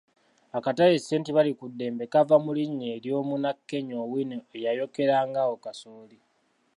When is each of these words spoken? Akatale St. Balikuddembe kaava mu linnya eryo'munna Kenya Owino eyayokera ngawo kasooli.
Akatale 0.57 0.97
St. 1.05 1.27
Balikuddembe 1.35 2.03
kaava 2.11 2.35
mu 2.45 2.51
linnya 2.57 2.87
eryo'munna 2.97 3.51
Kenya 3.67 3.95
Owino 4.05 4.37
eyayokera 4.55 5.15
ngawo 5.29 5.55
kasooli. 5.63 6.17